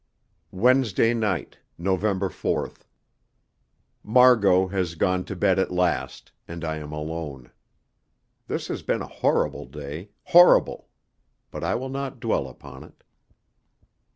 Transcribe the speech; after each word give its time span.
Wednesday 0.55 1.13
Night, 1.13 1.59
November 1.77 2.29
4th. 2.29 2.85
Margot 4.03 4.65
has 4.69 4.95
gone 4.95 5.23
to 5.25 5.35
bed 5.35 5.59
at 5.59 5.71
last, 5.71 6.31
and 6.47 6.65
I 6.65 6.77
am 6.77 6.91
alone. 6.91 7.51
This 8.47 8.67
has 8.69 8.81
been 8.81 9.03
a 9.03 9.07
horrible 9.07 9.67
day 9.67 10.09
horrible; 10.23 10.87
but 11.51 11.63
I 11.63 11.75
will 11.75 11.89
not 11.89 12.19
dwell 12.19 12.47
upon 12.47 12.83
it. 12.83 13.03